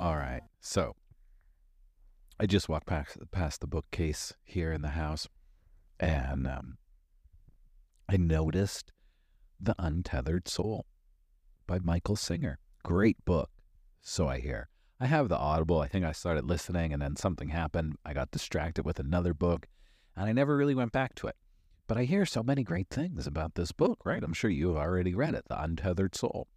All 0.00 0.16
right. 0.16 0.40
So 0.62 0.96
I 2.40 2.46
just 2.46 2.70
walked 2.70 2.86
past, 2.86 3.18
past 3.32 3.60
the 3.60 3.66
bookcase 3.66 4.32
here 4.42 4.72
in 4.72 4.80
the 4.80 4.88
house 4.88 5.28
and 5.98 6.46
um, 6.46 6.78
I 8.08 8.16
noticed 8.16 8.92
The 9.60 9.74
Untethered 9.78 10.48
Soul 10.48 10.86
by 11.66 11.80
Michael 11.80 12.16
Singer. 12.16 12.58
Great 12.82 13.22
book, 13.26 13.50
so 14.00 14.26
I 14.26 14.40
hear. 14.40 14.70
I 14.98 15.04
have 15.04 15.28
the 15.28 15.36
Audible. 15.36 15.80
I 15.80 15.88
think 15.88 16.06
I 16.06 16.12
started 16.12 16.46
listening 16.46 16.94
and 16.94 17.02
then 17.02 17.16
something 17.16 17.50
happened. 17.50 17.96
I 18.02 18.14
got 18.14 18.30
distracted 18.30 18.86
with 18.86 18.98
another 18.98 19.34
book 19.34 19.66
and 20.16 20.26
I 20.26 20.32
never 20.32 20.56
really 20.56 20.74
went 20.74 20.92
back 20.92 21.14
to 21.16 21.26
it. 21.26 21.36
But 21.86 21.98
I 21.98 22.04
hear 22.04 22.24
so 22.24 22.42
many 22.42 22.62
great 22.62 22.88
things 22.88 23.26
about 23.26 23.54
this 23.54 23.70
book, 23.70 24.06
right? 24.06 24.24
I'm 24.24 24.32
sure 24.32 24.48
you've 24.48 24.78
already 24.78 25.14
read 25.14 25.34
it 25.34 25.44
The 25.50 25.62
Untethered 25.62 26.14
Soul, 26.14 26.48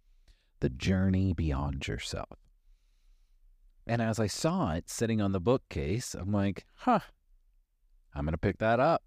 The 0.60 0.70
Journey 0.70 1.34
Beyond 1.34 1.86
Yourself. 1.86 2.38
And 3.86 4.00
as 4.00 4.18
I 4.18 4.26
saw 4.26 4.72
it 4.72 4.88
sitting 4.88 5.20
on 5.20 5.32
the 5.32 5.40
bookcase, 5.40 6.14
I'm 6.14 6.32
like, 6.32 6.64
huh, 6.74 7.00
I'm 8.14 8.24
going 8.24 8.32
to 8.32 8.38
pick 8.38 8.58
that 8.58 8.80
up. 8.80 9.02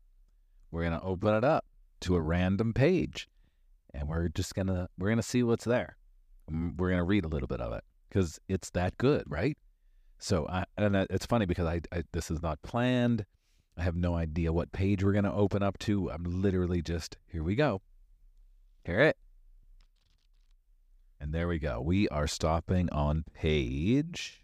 We're 0.72 0.84
going 0.84 1.00
to 1.00 1.06
open 1.06 1.34
it 1.34 1.44
up 1.44 1.66
to 2.02 2.16
a 2.16 2.22
random 2.22 2.74
page 2.74 3.28
and 3.94 4.08
we're 4.08 4.28
just 4.30 4.54
going 4.54 4.68
to 4.68 4.88
we're 4.98 5.08
going 5.08 5.18
to 5.18 5.24
see 5.24 5.44
what's 5.44 5.66
there. 5.66 5.98
We're 6.50 6.90
going 6.90 6.98
to 6.98 7.04
read 7.04 7.26
a 7.26 7.30
little 7.30 7.48
bit 7.48 7.62
of 7.62 7.74
it 7.74 7.84
cuz 8.12 8.40
it's 8.48 8.70
that 8.72 8.98
good, 8.98 9.24
right? 9.28 9.58
So 10.20 10.48
I 10.48 10.66
and 10.78 10.96
it's 10.96 11.26
funny 11.26 11.46
because 11.46 11.66
I, 11.66 11.82
I 11.92 12.04
this 12.12 12.30
is 12.30 12.42
not 12.42 12.62
planned. 12.62 13.26
I 13.78 13.84
have 13.84 13.96
no 13.96 14.16
idea 14.16 14.54
what 14.54 14.72
page 14.72 15.04
we're 15.04 15.14
going 15.14 15.24
to 15.24 15.34
open 15.34 15.62
up 15.62 15.78
to. 15.80 16.12
I'm 16.12 16.24
literally 16.42 16.82
just 16.82 17.18
here 17.28 17.44
we 17.44 17.56
go. 17.56 17.82
Hear 18.84 19.00
it. 19.02 19.18
And 21.20 21.34
there 21.34 21.48
we 21.48 21.60
go. 21.60 21.82
We 21.82 22.08
are 22.10 22.28
stopping 22.28 22.90
on 22.92 23.24
page 23.34 24.44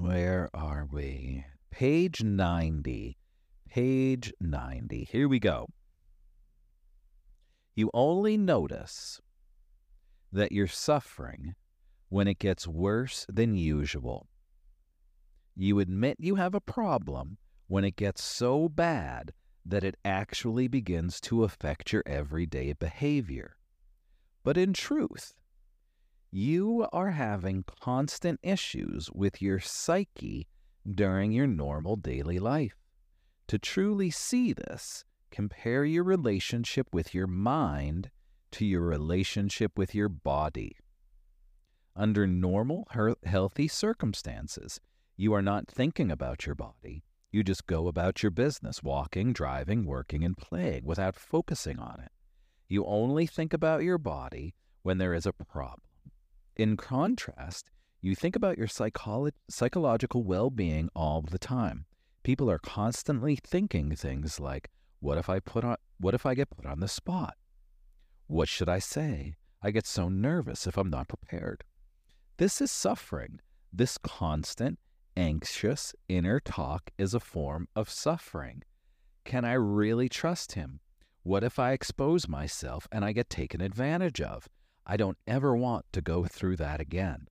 where 0.00 0.48
are 0.54 0.86
we? 0.90 1.44
Page 1.72 2.22
90. 2.22 3.18
Page 3.68 4.32
90. 4.40 5.08
Here 5.10 5.28
we 5.28 5.40
go. 5.40 5.66
You 7.74 7.90
only 7.92 8.36
notice 8.36 9.20
that 10.32 10.52
you're 10.52 10.68
suffering 10.68 11.54
when 12.10 12.28
it 12.28 12.38
gets 12.38 12.66
worse 12.66 13.26
than 13.28 13.56
usual. 13.56 14.28
You 15.56 15.80
admit 15.80 16.18
you 16.20 16.36
have 16.36 16.54
a 16.54 16.60
problem 16.60 17.38
when 17.66 17.82
it 17.82 17.96
gets 17.96 18.22
so 18.22 18.68
bad 18.68 19.32
that 19.66 19.82
it 19.82 19.96
actually 20.04 20.68
begins 20.68 21.20
to 21.22 21.42
affect 21.42 21.92
your 21.92 22.04
everyday 22.06 22.72
behavior. 22.72 23.56
But 24.44 24.56
in 24.56 24.72
truth, 24.72 25.34
you 26.30 26.86
are 26.92 27.10
having 27.10 27.64
constant 27.80 28.38
issues 28.42 29.10
with 29.12 29.40
your 29.40 29.60
psyche 29.60 30.46
during 30.88 31.32
your 31.32 31.46
normal 31.46 31.96
daily 31.96 32.38
life. 32.38 32.76
To 33.48 33.58
truly 33.58 34.10
see 34.10 34.52
this, 34.52 35.04
compare 35.30 35.84
your 35.84 36.04
relationship 36.04 36.88
with 36.92 37.14
your 37.14 37.26
mind 37.26 38.10
to 38.52 38.64
your 38.64 38.82
relationship 38.82 39.76
with 39.76 39.94
your 39.94 40.08
body. 40.08 40.76
Under 41.96 42.26
normal, 42.26 42.86
healthy 43.24 43.68
circumstances, 43.68 44.80
you 45.16 45.34
are 45.34 45.42
not 45.42 45.66
thinking 45.68 46.10
about 46.10 46.46
your 46.46 46.54
body. 46.54 47.02
You 47.30 47.42
just 47.42 47.66
go 47.66 47.88
about 47.88 48.22
your 48.22 48.30
business, 48.30 48.82
walking, 48.82 49.32
driving, 49.32 49.84
working, 49.84 50.24
and 50.24 50.36
playing 50.36 50.84
without 50.84 51.16
focusing 51.16 51.78
on 51.78 52.00
it. 52.00 52.12
You 52.68 52.84
only 52.86 53.26
think 53.26 53.52
about 53.52 53.82
your 53.82 53.98
body 53.98 54.54
when 54.82 54.98
there 54.98 55.12
is 55.12 55.26
a 55.26 55.32
problem. 55.32 55.87
In 56.58 56.76
contrast, 56.76 57.70
you 58.00 58.16
think 58.16 58.34
about 58.34 58.58
your 58.58 58.66
psycholo- 58.66 59.30
psychological 59.48 60.24
well 60.24 60.50
being 60.50 60.90
all 60.92 61.22
the 61.22 61.38
time. 61.38 61.86
People 62.24 62.50
are 62.50 62.58
constantly 62.58 63.36
thinking 63.36 63.94
things 63.94 64.40
like, 64.40 64.68
what 64.98 65.18
if 65.18 65.30
I 65.30 65.38
put 65.38 65.62
on 65.62 65.76
what 66.00 66.14
if 66.14 66.26
I 66.26 66.34
get 66.34 66.50
put 66.50 66.66
on 66.66 66.80
the 66.80 66.88
spot? 66.88 67.36
What 68.26 68.48
should 68.48 68.68
I 68.68 68.80
say? 68.80 69.36
I 69.62 69.70
get 69.70 69.86
so 69.86 70.08
nervous 70.08 70.66
if 70.66 70.76
I'm 70.76 70.90
not 70.90 71.06
prepared. 71.06 71.62
This 72.38 72.60
is 72.60 72.72
suffering. 72.72 73.38
This 73.72 73.96
constant, 73.96 74.80
anxious 75.16 75.94
inner 76.08 76.40
talk 76.40 76.90
is 76.98 77.14
a 77.14 77.20
form 77.20 77.68
of 77.76 77.88
suffering. 77.88 78.64
Can 79.24 79.44
I 79.44 79.52
really 79.52 80.08
trust 80.08 80.52
him? 80.52 80.80
What 81.22 81.44
if 81.44 81.60
I 81.60 81.70
expose 81.70 82.26
myself 82.26 82.88
and 82.90 83.04
I 83.04 83.12
get 83.12 83.30
taken 83.30 83.60
advantage 83.60 84.20
of? 84.20 84.48
I 84.88 84.96
don't 84.96 85.18
ever 85.26 85.54
want 85.54 85.84
to 85.92 86.00
go 86.00 86.24
through 86.24 86.56
that 86.56 86.80
again. 86.80 87.28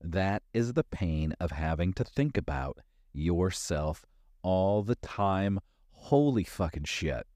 That 0.00 0.42
is 0.52 0.72
the 0.72 0.82
pain 0.82 1.34
of 1.38 1.52
having 1.52 1.92
to 1.94 2.04
think 2.04 2.36
about 2.36 2.78
yourself 3.12 4.04
all 4.42 4.82
the 4.82 4.96
time. 4.96 5.60
Holy 5.90 6.42
fucking 6.42 6.84
shit. 6.84 7.26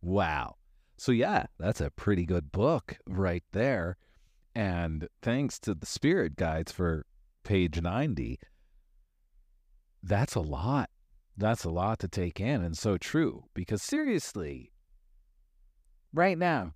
Wow. 0.00 0.54
So, 0.96 1.10
yeah, 1.10 1.46
that's 1.58 1.80
a 1.80 1.90
pretty 1.90 2.24
good 2.24 2.52
book 2.52 2.98
right 3.06 3.42
there. 3.50 3.96
And 4.54 5.08
thanks 5.22 5.58
to 5.60 5.74
the 5.74 5.86
spirit 5.86 6.36
guides 6.36 6.70
for 6.70 7.04
page 7.42 7.82
90, 7.82 8.38
that's 10.02 10.36
a 10.36 10.40
lot. 10.40 10.88
That's 11.36 11.64
a 11.64 11.70
lot 11.70 11.98
to 11.98 12.08
take 12.08 12.40
in 12.40 12.62
and 12.62 12.78
so 12.78 12.96
true. 12.96 13.44
Because 13.54 13.82
seriously, 13.82 14.72
right 16.14 16.38
now, 16.38 16.75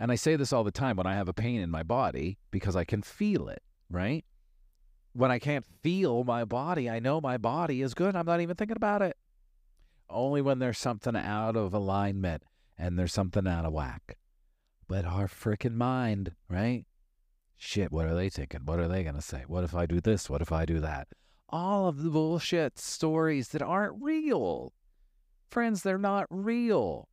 and 0.00 0.10
I 0.10 0.14
say 0.14 0.34
this 0.34 0.50
all 0.50 0.64
the 0.64 0.70
time 0.70 0.96
when 0.96 1.06
I 1.06 1.14
have 1.14 1.28
a 1.28 1.34
pain 1.34 1.60
in 1.60 1.70
my 1.70 1.82
body 1.82 2.38
because 2.50 2.74
I 2.74 2.84
can 2.84 3.02
feel 3.02 3.48
it, 3.48 3.62
right? 3.90 4.24
When 5.12 5.30
I 5.30 5.38
can't 5.38 5.66
feel 5.82 6.24
my 6.24 6.46
body, 6.46 6.88
I 6.88 7.00
know 7.00 7.20
my 7.20 7.36
body 7.36 7.82
is 7.82 7.92
good. 7.92 8.16
I'm 8.16 8.24
not 8.24 8.40
even 8.40 8.56
thinking 8.56 8.78
about 8.78 9.02
it. 9.02 9.18
Only 10.08 10.40
when 10.40 10.58
there's 10.58 10.78
something 10.78 11.14
out 11.14 11.54
of 11.54 11.74
alignment 11.74 12.44
and 12.78 12.98
there's 12.98 13.12
something 13.12 13.46
out 13.46 13.66
of 13.66 13.74
whack. 13.74 14.16
But 14.88 15.04
our 15.04 15.28
freaking 15.28 15.74
mind, 15.74 16.32
right? 16.48 16.86
Shit, 17.58 17.92
what 17.92 18.06
are 18.06 18.14
they 18.14 18.30
thinking? 18.30 18.62
What 18.64 18.80
are 18.80 18.88
they 18.88 19.02
going 19.02 19.16
to 19.16 19.22
say? 19.22 19.44
What 19.46 19.64
if 19.64 19.74
I 19.74 19.84
do 19.84 20.00
this? 20.00 20.30
What 20.30 20.40
if 20.40 20.50
I 20.50 20.64
do 20.64 20.80
that? 20.80 21.08
All 21.50 21.88
of 21.88 22.02
the 22.02 22.08
bullshit 22.08 22.78
stories 22.78 23.48
that 23.48 23.60
aren't 23.60 24.02
real. 24.02 24.72
Friends, 25.50 25.82
they're 25.82 25.98
not 25.98 26.26
real. 26.30 27.09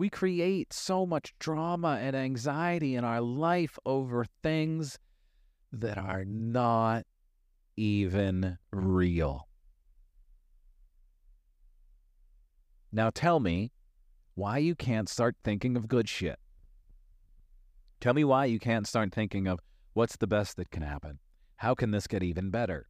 We 0.00 0.08
create 0.08 0.72
so 0.72 1.04
much 1.04 1.34
drama 1.38 1.98
and 2.00 2.16
anxiety 2.16 2.94
in 2.94 3.04
our 3.04 3.20
life 3.20 3.78
over 3.84 4.24
things 4.42 4.98
that 5.72 5.98
are 5.98 6.24
not 6.24 7.04
even 7.76 8.56
real. 8.70 9.46
Now 12.90 13.10
tell 13.10 13.40
me 13.40 13.72
why 14.36 14.56
you 14.56 14.74
can't 14.74 15.06
start 15.06 15.36
thinking 15.44 15.76
of 15.76 15.86
good 15.86 16.08
shit. 16.08 16.38
Tell 18.00 18.14
me 18.14 18.24
why 18.24 18.46
you 18.46 18.58
can't 18.58 18.86
start 18.86 19.12
thinking 19.12 19.46
of 19.46 19.60
what's 19.92 20.16
the 20.16 20.26
best 20.26 20.56
that 20.56 20.70
can 20.70 20.82
happen? 20.82 21.18
How 21.56 21.74
can 21.74 21.90
this 21.90 22.06
get 22.06 22.22
even 22.22 22.48
better? 22.48 22.88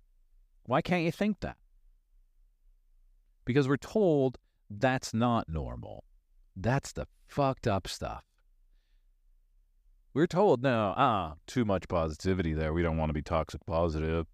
Why 0.62 0.80
can't 0.80 1.02
you 1.02 1.10
think 1.10 1.40
that? 1.40 1.56
Because 3.44 3.66
we're 3.66 3.78
told 3.78 4.38
that's 4.70 5.12
not 5.12 5.48
normal. 5.48 6.04
That's 6.56 6.92
the 6.92 7.06
fucked 7.28 7.66
up 7.66 7.86
stuff. 7.88 8.24
We're 10.12 10.26
told 10.26 10.62
no, 10.62 10.92
ah, 10.96 11.34
too 11.46 11.64
much 11.64 11.86
positivity 11.86 12.52
there. 12.52 12.72
We 12.72 12.82
don't 12.82 12.96
want 12.96 13.10
to 13.10 13.14
be 13.14 13.22
toxic 13.22 13.64
positive. 13.64 14.26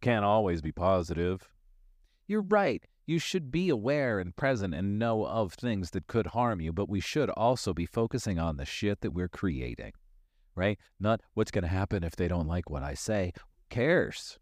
Can't 0.00 0.24
always 0.24 0.62
be 0.62 0.72
positive. 0.72 1.46
You're 2.26 2.42
right. 2.42 2.82
You 3.06 3.18
should 3.18 3.50
be 3.50 3.68
aware 3.68 4.20
and 4.20 4.36
present 4.36 4.74
and 4.74 4.98
know 4.98 5.26
of 5.26 5.52
things 5.54 5.90
that 5.90 6.06
could 6.06 6.28
harm 6.28 6.60
you, 6.60 6.72
but 6.72 6.88
we 6.88 7.00
should 7.00 7.30
also 7.30 7.74
be 7.74 7.86
focusing 7.86 8.38
on 8.38 8.56
the 8.56 8.66
shit 8.66 9.00
that 9.00 9.12
we're 9.12 9.28
creating, 9.28 9.92
right? 10.54 10.78
Not 11.00 11.22
what's 11.34 11.50
going 11.50 11.62
to 11.62 11.68
happen 11.68 12.04
if 12.04 12.16
they 12.16 12.28
don't 12.28 12.46
like 12.46 12.70
what 12.70 12.82
I 12.82 12.94
say. 12.94 13.32
Who 13.34 13.42
cares? 13.70 14.38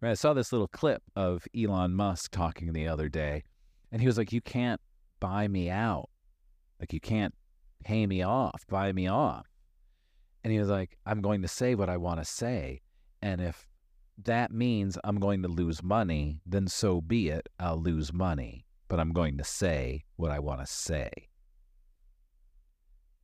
Right? 0.00 0.12
I 0.12 0.14
saw 0.14 0.34
this 0.34 0.52
little 0.52 0.68
clip 0.68 1.02
of 1.16 1.46
Elon 1.56 1.94
Musk 1.94 2.30
talking 2.30 2.72
the 2.72 2.86
other 2.86 3.08
day, 3.08 3.42
and 3.90 4.00
he 4.00 4.06
was 4.06 4.18
like, 4.18 4.32
You 4.32 4.40
can't 4.40 4.80
buy 5.20 5.48
me 5.48 5.70
out. 5.70 6.08
Like 6.80 6.92
you 6.92 7.00
can't 7.00 7.34
pay 7.84 8.06
me 8.06 8.22
off, 8.22 8.66
buy 8.68 8.92
me 8.92 9.08
off. 9.08 9.46
And 10.42 10.52
he 10.52 10.58
was 10.58 10.68
like, 10.68 10.98
I'm 11.06 11.22
going 11.22 11.42
to 11.42 11.48
say 11.48 11.74
what 11.74 11.88
I 11.88 11.96
want 11.96 12.20
to 12.20 12.24
say. 12.24 12.82
And 13.22 13.40
if 13.40 13.66
that 14.22 14.52
means 14.52 14.98
I'm 15.02 15.18
going 15.18 15.42
to 15.42 15.48
lose 15.48 15.82
money, 15.82 16.40
then 16.44 16.68
so 16.68 17.00
be 17.00 17.28
it. 17.28 17.48
I'll 17.58 17.80
lose 17.80 18.12
money, 18.12 18.66
but 18.88 19.00
I'm 19.00 19.12
going 19.12 19.38
to 19.38 19.44
say 19.44 20.04
what 20.16 20.30
I 20.30 20.38
want 20.38 20.60
to 20.60 20.66
say. 20.66 21.10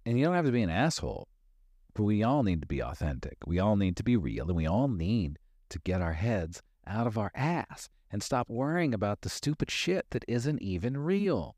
And 0.07 0.19
you 0.19 0.25
don't 0.25 0.35
have 0.35 0.47
to 0.47 0.53
be 0.53 0.63
an 0.63 0.71
asshole, 0.71 1.29
but 1.95 2.05
we 2.05 2.23
all 2.23 2.43
need 2.43 2.63
to 2.63 2.67
be 2.67 2.83
authentic. 2.83 3.37
We 3.47 3.59
all 3.59 3.77
need 3.77 3.97
to 3.99 4.03
be 4.03 4.17
real, 4.17 4.47
and 4.49 4.57
we 4.57 4.67
all 4.67 4.89
need 4.89 5.39
to 5.69 5.79
get 5.81 6.01
our 6.01 6.15
heads 6.15 6.63
out 6.87 7.07
of 7.07 7.19
our 7.19 7.31
ass 7.35 7.89
and 8.11 8.23
stop 8.23 8.49
worrying 8.49 8.95
about 8.95 9.21
the 9.21 9.29
stupid 9.29 9.71
shit 9.71 10.07
that 10.11 10.25
isn't 10.27 10.63
even 10.63 10.97
real. 10.97 11.57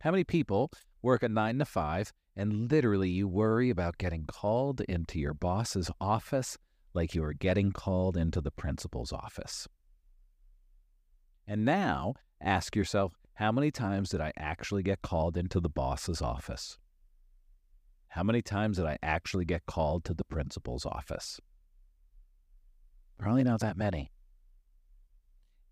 How 0.00 0.10
many 0.10 0.24
people 0.24 0.70
work 1.02 1.22
a 1.22 1.28
nine 1.28 1.58
to 1.58 1.66
five 1.66 2.10
and 2.34 2.70
literally 2.70 3.10
you 3.10 3.28
worry 3.28 3.68
about 3.68 3.98
getting 3.98 4.24
called 4.24 4.80
into 4.82 5.18
your 5.18 5.34
boss's 5.34 5.90
office 6.00 6.56
like 6.94 7.14
you 7.14 7.22
are 7.22 7.34
getting 7.34 7.70
called 7.70 8.16
into 8.16 8.40
the 8.40 8.50
principal's 8.50 9.12
office? 9.12 9.68
And 11.46 11.66
now 11.66 12.14
ask 12.40 12.74
yourself, 12.74 13.12
how 13.34 13.52
many 13.52 13.70
times 13.70 14.08
did 14.08 14.22
I 14.22 14.32
actually 14.38 14.82
get 14.82 15.02
called 15.02 15.36
into 15.36 15.60
the 15.60 15.68
boss's 15.68 16.22
office? 16.22 16.78
How 18.08 18.22
many 18.22 18.40
times 18.40 18.78
did 18.78 18.86
I 18.86 18.96
actually 19.02 19.44
get 19.44 19.66
called 19.66 20.04
to 20.04 20.14
the 20.14 20.24
principal's 20.24 20.86
office? 20.86 21.40
Probably 23.18 23.44
not 23.44 23.60
that 23.60 23.76
many. 23.76 24.12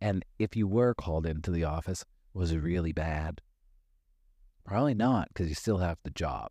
And 0.02 0.22
if 0.38 0.54
you 0.54 0.68
were 0.68 0.92
called 0.92 1.24
into 1.24 1.50
the 1.50 1.64
office, 1.64 2.04
was 2.34 2.52
it 2.52 2.58
really 2.58 2.92
bad? 2.92 3.40
Probably 4.68 4.92
not, 4.92 5.28
because 5.28 5.48
you 5.48 5.54
still 5.54 5.78
have 5.78 5.96
the 6.04 6.10
job. 6.10 6.50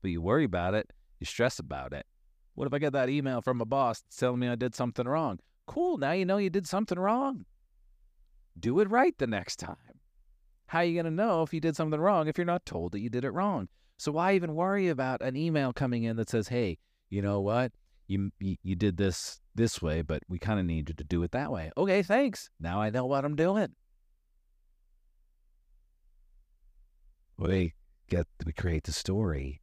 But 0.00 0.10
you 0.10 0.22
worry 0.22 0.44
about 0.44 0.72
it, 0.72 0.94
you 1.18 1.26
stress 1.26 1.58
about 1.58 1.92
it. 1.92 2.06
What 2.54 2.66
if 2.66 2.72
I 2.72 2.78
get 2.78 2.94
that 2.94 3.10
email 3.10 3.42
from 3.42 3.60
a 3.60 3.66
boss 3.66 4.02
telling 4.16 4.40
me 4.40 4.48
I 4.48 4.54
did 4.54 4.74
something 4.74 5.06
wrong? 5.06 5.40
Cool, 5.66 5.98
now 5.98 6.12
you 6.12 6.24
know 6.24 6.38
you 6.38 6.48
did 6.48 6.66
something 6.66 6.98
wrong. 6.98 7.44
Do 8.58 8.80
it 8.80 8.90
right 8.90 9.12
the 9.18 9.26
next 9.26 9.56
time. 9.56 9.76
How 10.68 10.78
are 10.78 10.84
you 10.84 10.94
going 10.94 11.04
to 11.04 11.10
know 11.10 11.42
if 11.42 11.52
you 11.52 11.60
did 11.60 11.76
something 11.76 12.00
wrong 12.00 12.28
if 12.28 12.38
you're 12.38 12.46
not 12.46 12.64
told 12.64 12.92
that 12.92 13.00
you 13.00 13.10
did 13.10 13.26
it 13.26 13.32
wrong? 13.32 13.68
So 13.98 14.10
why 14.10 14.34
even 14.34 14.54
worry 14.54 14.88
about 14.88 15.20
an 15.20 15.36
email 15.36 15.74
coming 15.74 16.04
in 16.04 16.16
that 16.16 16.30
says, 16.30 16.48
"Hey, 16.48 16.78
you 17.10 17.20
know 17.20 17.42
what? 17.42 17.72
You 18.06 18.30
you, 18.38 18.56
you 18.62 18.74
did 18.74 18.96
this 18.96 19.38
this 19.54 19.82
way, 19.82 20.00
but 20.00 20.22
we 20.28 20.38
kind 20.38 20.58
of 20.58 20.64
need 20.64 20.88
you 20.88 20.94
to 20.94 21.04
do 21.04 21.22
it 21.24 21.32
that 21.32 21.52
way." 21.52 21.70
Okay, 21.76 22.02
thanks. 22.02 22.48
Now 22.58 22.80
I 22.80 22.88
know 22.88 23.04
what 23.04 23.26
I'm 23.26 23.36
doing. 23.36 23.74
We 27.40 27.72
get 28.10 28.26
we 28.44 28.52
create 28.52 28.84
the 28.84 28.92
story. 28.92 29.62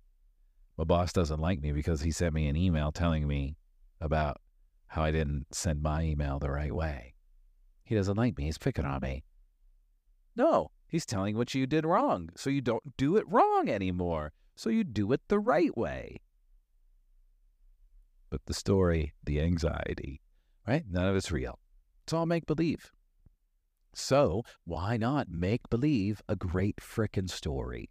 My 0.77 0.83
boss 0.83 1.13
doesn't 1.13 1.39
like 1.39 1.61
me 1.61 1.71
because 1.71 2.01
he 2.01 2.11
sent 2.11 2.33
me 2.33 2.47
an 2.47 2.55
email 2.55 2.91
telling 2.91 3.27
me 3.27 3.57
about 4.01 4.41
how 4.87 5.03
I 5.03 5.11
didn't 5.11 5.45
send 5.51 5.83
my 5.83 6.01
email 6.01 6.39
the 6.39 6.49
right 6.49 6.73
way. 6.73 7.13
He 7.83 7.93
doesn't 7.93 8.17
like 8.17 8.35
me. 8.35 8.45
He's 8.45 8.57
picking 8.57 8.85
on 8.85 9.01
me. 9.01 9.23
No, 10.35 10.71
he's 10.87 11.05
telling 11.05 11.37
what 11.37 11.53
you 11.53 11.67
did 11.67 11.85
wrong. 11.85 12.29
So 12.35 12.49
you 12.49 12.61
don't 12.61 12.97
do 12.97 13.15
it 13.15 13.25
wrong 13.27 13.69
anymore. 13.69 14.33
So 14.55 14.71
you 14.71 14.83
do 14.83 15.11
it 15.11 15.21
the 15.27 15.39
right 15.39 15.75
way. 15.77 16.21
But 18.31 18.41
the 18.47 18.53
story, 18.55 19.13
the 19.23 19.39
anxiety, 19.39 20.21
right? 20.67 20.83
None 20.89 21.07
of 21.07 21.15
it's 21.15 21.31
real. 21.31 21.59
It's 22.03 22.13
all 22.13 22.25
make 22.25 22.47
believe. 22.47 22.91
So 23.97 24.43
why 24.63 24.95
not 24.97 25.29
make 25.29 25.69
believe 25.69 26.21
a 26.29 26.35
great 26.35 26.77
frickin' 26.77 27.29
story? 27.29 27.89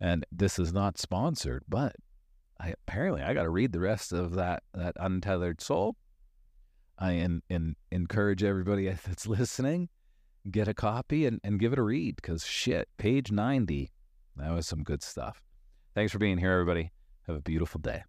And 0.00 0.26
this 0.30 0.58
is 0.58 0.72
not 0.72 0.98
sponsored, 0.98 1.64
but 1.68 1.96
I 2.60 2.74
apparently 2.86 3.22
I 3.22 3.32
got 3.32 3.44
to 3.44 3.50
read 3.50 3.72
the 3.72 3.80
rest 3.80 4.12
of 4.12 4.34
that 4.34 4.62
that 4.74 4.94
untethered 5.00 5.60
soul. 5.60 5.96
I 6.98 7.12
in, 7.12 7.42
in, 7.48 7.76
encourage 7.90 8.42
everybody 8.42 8.88
that's 9.06 9.26
listening, 9.26 9.88
get 10.50 10.68
a 10.68 10.74
copy 10.74 11.26
and, 11.26 11.40
and 11.42 11.58
give 11.58 11.72
it 11.72 11.78
a 11.78 11.82
read 11.82 12.16
because 12.16 12.44
shit, 12.44 12.88
page 12.98 13.30
90, 13.32 13.90
that 14.36 14.52
was 14.52 14.66
some 14.66 14.82
good 14.82 15.02
stuff. 15.02 15.42
Thanks 15.94 16.12
for 16.12 16.18
being 16.18 16.38
here, 16.38 16.52
everybody. 16.52 16.92
Have 17.26 17.36
a 17.36 17.40
beautiful 17.40 17.80
day. 17.80 18.02